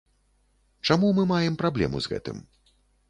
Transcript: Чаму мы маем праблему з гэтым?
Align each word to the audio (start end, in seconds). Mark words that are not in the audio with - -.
Чаму 0.87 1.11
мы 1.17 1.25
маем 1.33 1.59
праблему 1.63 1.97
з 2.07 2.13
гэтым? 2.15 2.37